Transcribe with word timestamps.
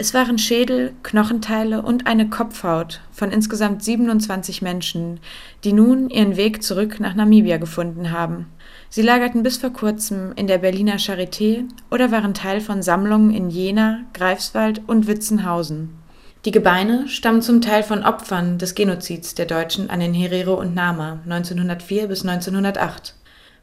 Es 0.00 0.14
waren 0.14 0.38
Schädel, 0.38 0.94
Knochenteile 1.02 1.82
und 1.82 2.06
eine 2.06 2.30
Kopfhaut 2.30 3.02
von 3.12 3.30
insgesamt 3.30 3.84
27 3.84 4.62
Menschen, 4.62 5.20
die 5.62 5.74
nun 5.74 6.08
ihren 6.08 6.38
Weg 6.38 6.62
zurück 6.62 7.00
nach 7.00 7.14
Namibia 7.14 7.58
gefunden 7.58 8.10
haben. 8.10 8.46
Sie 8.88 9.02
lagerten 9.02 9.42
bis 9.42 9.58
vor 9.58 9.74
kurzem 9.74 10.32
in 10.36 10.46
der 10.46 10.56
Berliner 10.56 10.96
Charité 10.96 11.64
oder 11.90 12.10
waren 12.10 12.32
Teil 12.32 12.62
von 12.62 12.80
Sammlungen 12.82 13.30
in 13.30 13.50
Jena, 13.50 14.00
Greifswald 14.14 14.80
und 14.88 15.06
Witzenhausen. 15.06 15.90
Die 16.46 16.50
Gebeine 16.50 17.06
stammen 17.06 17.42
zum 17.42 17.60
Teil 17.60 17.82
von 17.82 18.02
Opfern 18.02 18.56
des 18.56 18.74
Genozids 18.74 19.34
der 19.34 19.44
Deutschen 19.44 19.90
an 19.90 20.00
den 20.00 20.14
Herero 20.14 20.54
und 20.54 20.74
Nama 20.74 21.20
1904 21.26 22.06
bis 22.06 22.24
1908. 22.24 23.16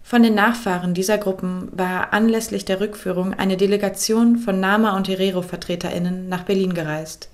Von 0.09 0.23
den 0.23 0.35
Nachfahren 0.35 0.93
dieser 0.93 1.17
Gruppen 1.17 1.67
war 1.73 2.13
anlässlich 2.13 2.63
der 2.63 2.79
Rückführung 2.79 3.33
eine 3.33 3.57
Delegation 3.57 4.37
von 4.37 4.57
Nama- 4.57 4.95
und 4.95 5.09
Herero-VertreterInnen 5.09 6.29
nach 6.29 6.43
Berlin 6.43 6.73
gereist. 6.73 7.27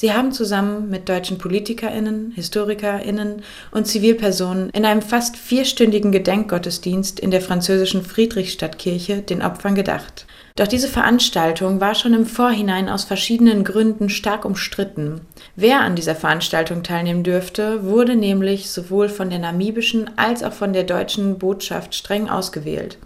Sie 0.00 0.12
haben 0.12 0.30
zusammen 0.30 0.90
mit 0.90 1.08
deutschen 1.08 1.38
PolitikerInnen, 1.38 2.30
HistorikerInnen 2.36 3.42
und 3.72 3.88
Zivilpersonen 3.88 4.70
in 4.70 4.84
einem 4.84 5.02
fast 5.02 5.36
vierstündigen 5.36 6.12
Gedenkgottesdienst 6.12 7.18
in 7.18 7.32
der 7.32 7.40
französischen 7.40 8.04
Friedrichstadtkirche 8.04 9.22
den 9.22 9.42
Opfern 9.42 9.74
gedacht. 9.74 10.26
Doch 10.54 10.68
diese 10.68 10.86
Veranstaltung 10.86 11.80
war 11.80 11.96
schon 11.96 12.14
im 12.14 12.26
Vorhinein 12.26 12.88
aus 12.88 13.02
verschiedenen 13.02 13.64
Gründen 13.64 14.08
stark 14.08 14.44
umstritten. 14.44 15.22
Wer 15.56 15.80
an 15.80 15.96
dieser 15.96 16.14
Veranstaltung 16.14 16.84
teilnehmen 16.84 17.24
dürfte, 17.24 17.82
wurde 17.82 18.14
nämlich 18.14 18.70
sowohl 18.70 19.08
von 19.08 19.30
der 19.30 19.40
namibischen 19.40 20.16
als 20.16 20.44
auch 20.44 20.52
von 20.52 20.72
der 20.72 20.84
deutschen 20.84 21.40
Botschaft 21.40 21.96
streng 21.96 22.28
ausgewählt. 22.28 22.98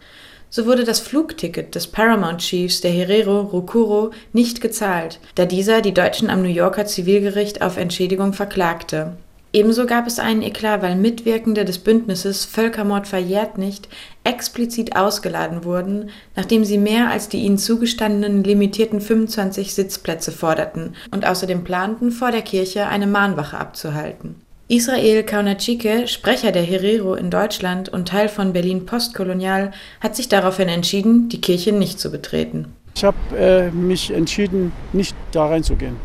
So 0.54 0.66
wurde 0.66 0.84
das 0.84 1.00
Flugticket 1.00 1.74
des 1.74 1.86
Paramount 1.86 2.42
Chiefs 2.42 2.82
der 2.82 2.90
Herero 2.90 3.40
Rukuro 3.40 4.10
nicht 4.34 4.60
gezahlt, 4.60 5.18
da 5.34 5.46
dieser 5.46 5.80
die 5.80 5.94
Deutschen 5.94 6.28
am 6.28 6.42
New 6.42 6.48
Yorker 6.50 6.84
Zivilgericht 6.84 7.62
auf 7.62 7.78
Entschädigung 7.78 8.34
verklagte. 8.34 9.16
Ebenso 9.54 9.86
gab 9.86 10.06
es 10.06 10.18
einen 10.18 10.42
Eklat, 10.42 10.82
weil 10.82 10.96
Mitwirkende 10.96 11.64
des 11.64 11.78
Bündnisses 11.78 12.44
Völkermord 12.44 13.06
verjährt 13.06 13.56
nicht 13.56 13.88
explizit 14.24 14.94
ausgeladen 14.94 15.64
wurden, 15.64 16.10
nachdem 16.36 16.66
sie 16.66 16.76
mehr 16.76 17.08
als 17.08 17.30
die 17.30 17.38
ihnen 17.38 17.56
zugestandenen 17.56 18.44
limitierten 18.44 19.00
25 19.00 19.72
Sitzplätze 19.72 20.32
forderten 20.32 20.94
und 21.12 21.26
außerdem 21.26 21.64
planten, 21.64 22.10
vor 22.10 22.30
der 22.30 22.42
Kirche 22.42 22.88
eine 22.88 23.06
Mahnwache 23.06 23.56
abzuhalten. 23.56 24.34
Israel 24.72 25.22
Kaunatschike, 25.22 26.08
Sprecher 26.08 26.50
der 26.50 26.62
Herero 26.62 27.14
in 27.14 27.28
Deutschland 27.28 27.90
und 27.90 28.08
Teil 28.08 28.30
von 28.30 28.54
Berlin 28.54 28.86
Postkolonial, 28.86 29.72
hat 30.00 30.16
sich 30.16 30.30
daraufhin 30.30 30.70
entschieden, 30.70 31.28
die 31.28 31.42
Kirche 31.42 31.72
nicht 31.72 32.00
zu 32.00 32.10
betreten. 32.10 32.72
Ich 32.96 33.04
habe 33.04 33.18
äh, 33.36 33.70
mich 33.70 34.10
entschieden, 34.10 34.72
nicht 34.94 35.14
da 35.32 35.48
reinzugehen. 35.48 35.96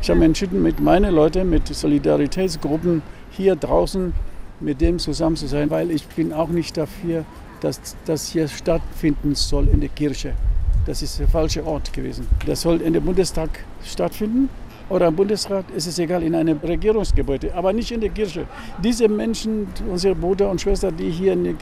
Ich 0.00 0.08
habe 0.08 0.24
entschieden, 0.24 0.62
mit 0.62 0.78
meinen 0.78 1.12
Leuten, 1.16 1.50
mit 1.50 1.66
Solidaritätsgruppen 1.66 3.02
hier 3.32 3.56
draußen 3.56 4.12
mit 4.60 4.80
dem 4.80 5.00
zusammen 5.00 5.34
zu 5.34 5.48
sein, 5.48 5.68
weil 5.70 5.90
ich 5.90 6.06
bin 6.06 6.32
auch 6.32 6.48
nicht 6.48 6.76
dafür, 6.76 7.24
dass 7.60 7.96
das 8.04 8.28
hier 8.28 8.46
stattfinden 8.46 9.34
soll 9.34 9.66
in 9.66 9.80
der 9.80 9.88
Kirche. 9.88 10.34
Das 10.86 11.02
ist 11.02 11.18
der 11.18 11.26
falsche 11.26 11.66
Ort 11.66 11.92
gewesen. 11.92 12.28
Das 12.46 12.60
soll 12.60 12.82
in 12.82 12.92
dem 12.92 13.04
Bundestag 13.04 13.50
stattfinden 13.84 14.48
oder 14.88 15.08
im 15.08 15.16
Bundesrat, 15.16 15.64
ist 15.74 15.86
es 15.86 15.98
egal, 15.98 16.22
in 16.22 16.34
einem 16.34 16.58
Regierungsgebäude, 16.58 17.54
aber 17.54 17.72
nicht 17.72 17.90
in 17.90 18.00
der 18.00 18.10
Kirche. 18.10 18.46
Diese 18.82 19.08
Menschen, 19.08 19.66
unsere 19.90 20.14
Brüder 20.14 20.50
und 20.50 20.60
Schwestern, 20.60 20.96
die 20.96 21.10
hier 21.10 21.32
in 21.32 21.44
den 21.44 21.58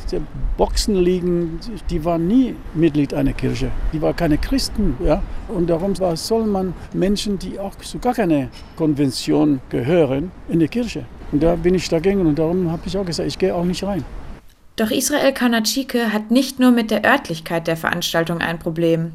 Boxen 0.56 0.96
liegen, 0.96 1.58
die 1.88 2.04
waren 2.04 2.26
nie 2.26 2.54
Mitglied 2.74 3.14
einer 3.14 3.32
Kirche. 3.32 3.70
Die 3.92 4.00
waren 4.02 4.14
keine 4.14 4.38
Christen. 4.38 4.96
Ja? 5.04 5.22
Und 5.48 5.70
darum 5.70 5.94
soll 5.94 6.44
man 6.46 6.74
Menschen, 6.92 7.38
die 7.38 7.58
auch 7.58 7.74
zu 7.76 7.98
gar 7.98 8.14
keine 8.14 8.48
Konvention 8.76 9.60
gehören, 9.70 10.30
in 10.48 10.60
die 10.60 10.68
Kirche. 10.68 11.04
Und 11.32 11.42
da 11.42 11.56
bin 11.56 11.74
ich 11.74 11.88
dagegen 11.88 12.20
und 12.26 12.38
darum 12.38 12.70
habe 12.70 12.82
ich 12.86 12.96
auch 12.96 13.06
gesagt, 13.06 13.28
ich 13.28 13.38
gehe 13.38 13.54
auch 13.54 13.64
nicht 13.64 13.82
rein. 13.82 14.04
Doch 14.76 14.90
Israel 14.90 15.32
Kanatschike 15.32 16.12
hat 16.12 16.32
nicht 16.32 16.58
nur 16.58 16.72
mit 16.72 16.90
der 16.90 17.04
Örtlichkeit 17.04 17.68
der 17.68 17.76
Veranstaltung 17.76 18.40
ein 18.40 18.58
Problem. 18.58 19.12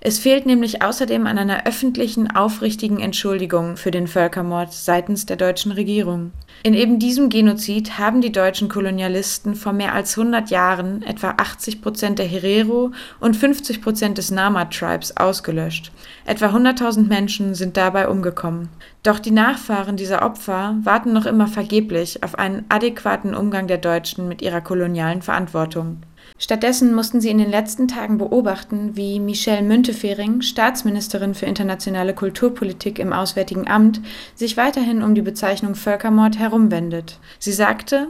Es 0.00 0.20
fehlt 0.20 0.46
nämlich 0.46 0.82
außerdem 0.82 1.26
an 1.26 1.36
einer 1.36 1.66
öffentlichen, 1.66 2.30
aufrichtigen 2.30 3.00
Entschuldigung 3.00 3.76
für 3.76 3.90
den 3.90 4.06
Völkermord 4.06 4.72
seitens 4.72 5.26
der 5.26 5.36
deutschen 5.36 5.72
Regierung. 5.72 6.30
In 6.62 6.74
eben 6.74 6.98
diesem 6.98 7.28
Genozid 7.28 7.98
haben 7.98 8.20
die 8.20 8.32
deutschen 8.32 8.68
Kolonialisten 8.68 9.54
vor 9.54 9.72
mehr 9.72 9.94
als 9.94 10.16
100 10.16 10.50
Jahren 10.50 11.02
etwa 11.02 11.34
80 11.36 11.82
Prozent 11.82 12.18
der 12.18 12.26
Herero 12.26 12.92
und 13.18 13.36
50 13.36 13.82
Prozent 13.82 14.18
des 14.18 14.30
Nama-Tribes 14.30 15.16
ausgelöscht. 15.16 15.90
Etwa 16.24 16.46
100.000 16.46 17.08
Menschen 17.08 17.54
sind 17.54 17.76
dabei 17.76 18.08
umgekommen. 18.08 18.68
Doch 19.02 19.18
die 19.18 19.30
Nachfahren 19.30 19.96
dieser 19.96 20.22
Opfer 20.22 20.76
warten 20.82 21.12
noch 21.14 21.24
immer 21.24 21.46
vergeblich 21.46 22.22
auf 22.22 22.38
einen 22.38 22.64
adäquaten 22.68 23.34
Umgang 23.34 23.66
der 23.66 23.78
Deutschen 23.78 24.28
mit 24.28 24.42
ihrer 24.42 24.60
kolonialen 25.00 25.22
Verantwortung. 25.22 25.98
Stattdessen 26.38 26.94
mussten 26.94 27.20
sie 27.20 27.30
in 27.30 27.38
den 27.38 27.50
letzten 27.50 27.88
Tagen 27.88 28.18
beobachten, 28.18 28.96
wie 28.96 29.20
Michelle 29.20 29.62
Müntefering, 29.62 30.42
Staatsministerin 30.42 31.34
für 31.34 31.46
internationale 31.46 32.14
Kulturpolitik 32.14 32.98
im 32.98 33.12
Auswärtigen 33.12 33.68
Amt, 33.68 34.00
sich 34.34 34.56
weiterhin 34.56 35.02
um 35.02 35.14
die 35.14 35.22
Bezeichnung 35.22 35.74
Völkermord 35.74 36.38
herumwendet. 36.38 37.18
Sie 37.38 37.52
sagte, 37.52 38.08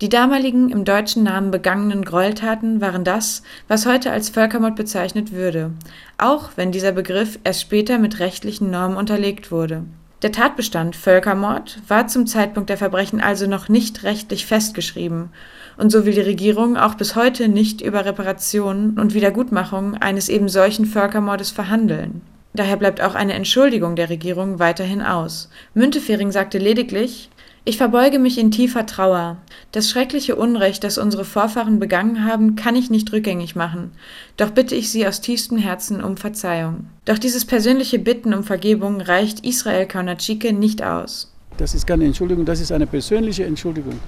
die 0.00 0.08
damaligen 0.08 0.70
im 0.70 0.84
deutschen 0.84 1.22
Namen 1.22 1.50
begangenen 1.50 2.04
Gräueltaten 2.04 2.80
waren 2.80 3.04
das, 3.04 3.42
was 3.68 3.86
heute 3.86 4.10
als 4.10 4.30
Völkermord 4.30 4.76
bezeichnet 4.76 5.32
würde, 5.32 5.72
auch 6.18 6.50
wenn 6.56 6.72
dieser 6.72 6.92
Begriff 6.92 7.38
erst 7.44 7.62
später 7.62 7.98
mit 7.98 8.18
rechtlichen 8.18 8.70
Normen 8.70 8.96
unterlegt 8.96 9.52
wurde. 9.52 9.84
Der 10.22 10.32
Tatbestand 10.32 10.96
Völkermord 10.96 11.78
war 11.88 12.06
zum 12.06 12.26
Zeitpunkt 12.26 12.68
der 12.68 12.76
Verbrechen 12.76 13.22
also 13.22 13.46
noch 13.46 13.70
nicht 13.70 14.02
rechtlich 14.02 14.44
festgeschrieben 14.44 15.30
und 15.78 15.90
so 15.90 16.04
will 16.04 16.12
die 16.12 16.20
Regierung 16.20 16.76
auch 16.76 16.94
bis 16.94 17.16
heute 17.16 17.48
nicht 17.48 17.80
über 17.80 18.04
Reparationen 18.04 18.98
und 18.98 19.14
Wiedergutmachung 19.14 19.94
eines 19.94 20.28
eben 20.28 20.50
solchen 20.50 20.84
Völkermordes 20.84 21.50
verhandeln. 21.50 22.20
Daher 22.52 22.76
bleibt 22.76 23.00
auch 23.00 23.14
eine 23.14 23.32
Entschuldigung 23.32 23.96
der 23.96 24.10
Regierung 24.10 24.58
weiterhin 24.58 25.00
aus. 25.00 25.48
Müntefering 25.72 26.32
sagte 26.32 26.58
lediglich, 26.58 27.30
ich 27.64 27.76
verbeuge 27.76 28.18
mich 28.18 28.38
in 28.38 28.50
tiefer 28.50 28.86
Trauer. 28.86 29.36
Das 29.72 29.90
schreckliche 29.90 30.34
Unrecht, 30.34 30.82
das 30.82 30.96
unsere 30.96 31.26
Vorfahren 31.26 31.78
begangen 31.78 32.24
haben, 32.24 32.56
kann 32.56 32.74
ich 32.74 32.88
nicht 32.88 33.12
rückgängig 33.12 33.54
machen. 33.54 33.92
Doch 34.38 34.50
bitte 34.50 34.74
ich 34.74 34.90
Sie 34.90 35.06
aus 35.06 35.20
tiefstem 35.20 35.58
Herzen 35.58 36.02
um 36.02 36.16
Verzeihung. 36.16 36.86
Doch 37.04 37.18
dieses 37.18 37.44
persönliche 37.44 37.98
Bitten 37.98 38.32
um 38.32 38.44
Vergebung 38.44 39.02
reicht 39.02 39.44
Israel 39.44 39.86
Kaunatschike 39.86 40.54
nicht 40.54 40.82
aus. 40.82 41.32
Das 41.58 41.74
ist 41.74 41.86
keine 41.86 42.06
Entschuldigung, 42.06 42.46
das 42.46 42.60
ist 42.60 42.72
eine 42.72 42.86
persönliche 42.86 43.44
Entschuldigung. 43.44 44.00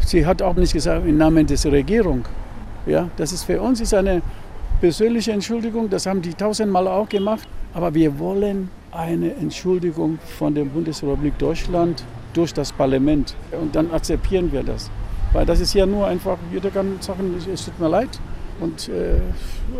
Sie 0.00 0.24
hat 0.24 0.40
auch 0.40 0.56
nicht 0.56 0.72
gesagt 0.72 1.06
im 1.06 1.18
Namen 1.18 1.46
der 1.46 1.72
Regierung. 1.72 2.24
Ja, 2.86 3.10
das 3.18 3.32
ist 3.32 3.44
für 3.44 3.60
uns 3.60 3.82
ist 3.82 3.92
eine 3.92 4.22
persönliche 4.80 5.32
Entschuldigung, 5.32 5.90
das 5.90 6.06
haben 6.06 6.22
die 6.22 6.32
tausendmal 6.32 6.88
auch 6.88 7.08
gemacht. 7.08 7.46
Aber 7.74 7.94
wir 7.94 8.18
wollen 8.18 8.70
eine 8.90 9.34
Entschuldigung 9.34 10.18
von 10.38 10.54
der 10.54 10.64
Bundesrepublik 10.64 11.38
Deutschland 11.38 12.02
durch 12.34 12.54
das 12.54 12.72
Parlament. 12.72 13.34
Und 13.60 13.74
dann 13.74 13.90
akzeptieren 13.90 14.52
wir 14.52 14.62
das. 14.62 14.90
Weil 15.32 15.46
das 15.46 15.60
ist 15.60 15.74
ja 15.74 15.86
nur 15.86 16.06
einfach, 16.06 16.38
jeder 16.52 16.70
kann 16.70 16.98
sagen, 17.00 17.34
es 17.52 17.64
tut 17.64 17.78
mir 17.80 17.88
leid. 17.88 18.20
Und 18.60 18.88
äh, 18.88 19.20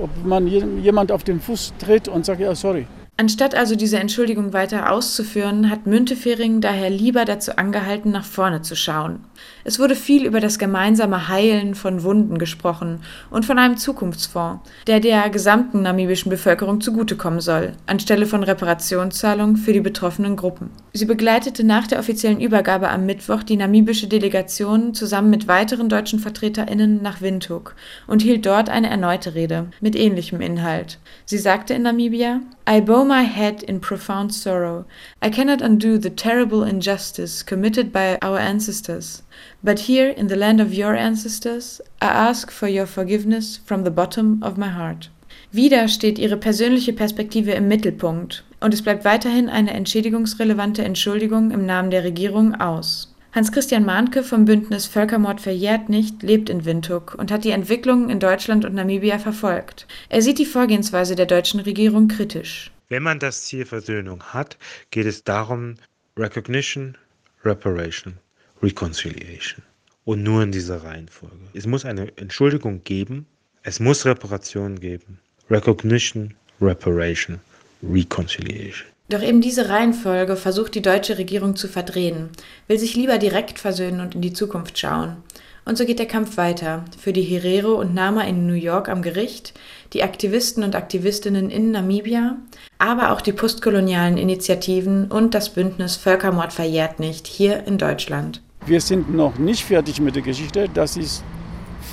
ob 0.00 0.10
man 0.24 0.46
jemand 0.46 1.12
auf 1.12 1.24
den 1.24 1.40
Fuß 1.40 1.74
tritt 1.78 2.08
und 2.08 2.24
sagt, 2.24 2.40
ja, 2.40 2.54
sorry, 2.54 2.86
Anstatt 3.18 3.54
also 3.54 3.76
diese 3.76 3.98
Entschuldigung 3.98 4.54
weiter 4.54 4.90
auszuführen, 4.90 5.68
hat 5.68 5.86
Müntefering 5.86 6.62
daher 6.62 6.88
lieber 6.88 7.26
dazu 7.26 7.56
angehalten, 7.56 8.10
nach 8.10 8.24
vorne 8.24 8.62
zu 8.62 8.74
schauen. 8.74 9.20
Es 9.64 9.78
wurde 9.78 9.94
viel 9.94 10.24
über 10.24 10.40
das 10.40 10.58
gemeinsame 10.58 11.28
Heilen 11.28 11.74
von 11.74 12.02
Wunden 12.02 12.38
gesprochen 12.38 13.00
und 13.30 13.44
von 13.44 13.58
einem 13.58 13.76
Zukunftsfonds, 13.76 14.68
der 14.86 14.98
der 14.98 15.28
gesamten 15.28 15.82
namibischen 15.82 16.30
Bevölkerung 16.30 16.80
zugutekommen 16.80 17.40
soll, 17.40 17.74
anstelle 17.86 18.24
von 18.24 18.42
Reparationszahlungen 18.42 19.56
für 19.56 19.74
die 19.74 19.80
betroffenen 19.80 20.34
Gruppen. 20.34 20.70
Sie 20.94 21.04
begleitete 21.04 21.64
nach 21.64 21.87
der 21.87 21.98
offiziellen 21.98 22.40
Übergabe 22.40 22.88
am 22.88 23.04
Mittwoch 23.04 23.42
die 23.42 23.56
namibische 23.56 24.08
Delegation 24.08 24.94
zusammen 24.94 25.31
mit 25.31 25.46
weiteren 25.46 25.90
deutschen 25.90 26.19
VertreterInnen 26.19 27.02
nach 27.02 27.20
Windhoek 27.20 27.75
und 28.06 28.22
hielt 28.22 28.46
dort 28.46 28.70
eine 28.70 28.88
erneute 28.88 29.34
Rede 29.34 29.66
mit 29.81 29.96
ähnlichem 29.96 30.40
Inhalt. 30.40 30.98
Sie 31.26 31.38
sagte 31.38 31.75
in 31.75 31.82
Namibia, 31.82 32.40
I 32.64 32.81
bow 32.81 33.05
my 33.05 33.23
head 33.23 33.64
in 33.64 33.81
profound 33.81 34.32
sorrow. 34.32 34.85
I 35.20 35.31
cannot 35.31 35.61
undo 35.61 35.99
the 35.99 36.11
terrible 36.11 36.62
injustice 36.62 37.43
committed 37.43 37.93
by 37.93 38.19
our 38.23 38.38
ancestors. 38.38 39.23
But 39.64 39.81
here, 39.81 40.11
in 40.11 40.29
the 40.29 40.37
land 40.37 40.61
of 40.61 40.73
your 40.73 40.94
ancestors, 40.94 41.81
I 42.00 42.06
ask 42.06 42.53
for 42.53 42.69
your 42.69 42.87
forgiveness 42.87 43.59
from 43.64 43.82
the 43.82 43.91
bottom 43.91 44.41
of 44.43 44.56
my 44.56 44.69
heart. 44.69 45.09
Wieder 45.50 45.88
steht 45.88 46.19
ihre 46.19 46.37
persönliche 46.37 46.93
Perspektive 46.93 47.50
im 47.53 47.69
Mittelpunkt 47.69 48.44
und 48.61 48.73
es 48.73 48.82
bleibt 48.82 49.05
weiterhin 49.05 49.49
eine 49.49 49.73
entschädigungsrelevante 49.73 50.85
Entschuldigung 50.85 51.50
im 51.50 51.67
Namen 51.67 51.91
der 51.91 52.05
Regierung 52.05 52.55
aus. 52.55 53.12
Hans-Christian 53.34 53.87
Mahnke 53.87 54.25
vom 54.25 54.44
Bündnis 54.44 54.84
Völkermord 54.84 55.40
verjährt 55.40 55.88
nicht 55.88 56.23
lebt 56.23 56.50
in 56.50 56.67
Windhoek 56.67 57.14
und 57.14 57.31
hat 57.31 57.44
die 57.44 57.50
Entwicklungen 57.50 58.11
in 58.11 58.20
Deutschland 58.20 58.67
und 58.67 58.75
Namibia 58.75 59.19
verfolgt. 59.19 59.87
Er 60.11 60.20
sieht 60.20 60.38
die 60.38 60.44
Vorgehensweise 60.44 61.17
der 61.17 61.25
deutschen 61.25 61.61
Regierung 61.61 62.08
kritisch. 62.08 62.70
Wenn 62.90 63.02
man 63.02 63.19
das 63.19 63.44
Ziel 63.44 63.64
Versöhnung 63.64 64.23
hat, 64.23 64.58
geht 64.90 65.06
es 65.06 65.25
darum, 65.25 65.76
Recognition, 66.19 66.99
Reparation, 67.43 68.19
Reconciliation. 68.62 69.64
Und 70.05 70.23
nur 70.23 70.43
in 70.43 70.52
dieser 70.52 70.85
Reihenfolge. 70.85 71.37
Es 71.55 71.67
muss 71.67 71.87
eine 71.87 72.14
Entschuldigung 72.19 72.85
geben, 72.85 73.25
es 73.62 73.81
muss 73.81 74.05
Reparation 74.05 74.78
geben. 74.78 75.19
Recognition, 75.49 76.35
Reparation, 76.61 77.40
Reconciliation. 77.82 78.91
Doch 79.08 79.22
eben 79.22 79.40
diese 79.40 79.69
Reihenfolge 79.69 80.37
versucht 80.37 80.75
die 80.75 80.82
deutsche 80.82 81.19
Regierung 81.19 81.56
zu 81.56 81.69
verdrehen, 81.69 82.31
will 82.66 82.78
sich 82.78 82.96
lieber 82.96 83.19
direkt 83.19 83.58
versöhnen 83.58 84.00
und 84.00 84.14
in 84.14 84.22
die 84.22 84.32
Zukunft 84.32 84.78
schauen. 84.78 85.16
Und 85.64 85.78
so 85.78 85.84
geht 85.84 86.00
der 86.00 86.06
Kampf 86.06 86.37
weiter. 86.38 86.84
Für 86.99 87.12
die 87.12 87.22
Herero 87.22 87.75
und 87.75 87.94
Nama 87.94 88.22
in 88.22 88.46
New 88.46 88.54
York 88.54 88.88
am 88.88 89.00
Gericht, 89.00 89.54
die 89.93 90.02
Aktivisten 90.02 90.64
und 90.64 90.75
Aktivistinnen 90.75 91.50
in 91.50 91.70
Namibia, 91.70 92.37
aber 92.78 93.12
auch 93.12 93.20
die 93.20 93.32
postkolonialen 93.32 94.16
Initiativen 94.16 95.06
und 95.06 95.34
das 95.34 95.50
Bündnis 95.50 95.96
Völkermord 95.96 96.52
verjährt 96.52 96.99
nicht 96.99 97.28
hier 97.28 97.64
in 97.66 97.78
Deutschland. 97.78 98.43
Wir 98.66 98.81
sind 98.81 99.14
noch 99.14 99.38
nicht 99.38 99.64
fertig 99.64 100.00
mit 100.00 100.16
der 100.16 100.22
Geschichte. 100.22 100.69
Das 100.72 100.96
ist 100.96 101.22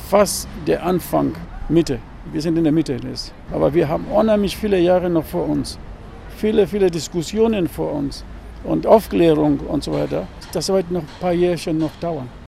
fast 0.10 0.48
der 0.66 0.84
Anfang, 0.84 1.36
Mitte. 1.68 2.00
Wir 2.32 2.42
sind 2.42 2.58
in 2.58 2.64
der 2.64 2.74
Mitte. 2.74 2.98
Aber 3.52 3.74
wir 3.74 3.88
haben 3.88 4.06
unheimlich 4.06 4.58
viele 4.58 4.80
Jahre 4.80 5.10
noch 5.10 5.26
vor 5.26 5.48
uns. 5.48 5.78
Viele, 6.40 6.66
viele 6.68 6.90
Diskussionen 6.90 7.68
vor 7.68 7.92
uns 7.92 8.24
und 8.64 8.88
Aufklärung 8.88 9.60
und 9.60 9.84
so 9.84 9.92
weiter. 9.92 10.26
Das 10.54 10.70
wird 10.70 10.90
noch 10.90 11.02
ein 11.02 11.20
paar 11.20 11.34
Jährchen 11.34 11.78
noch 11.78 11.92
dauern. 12.00 12.30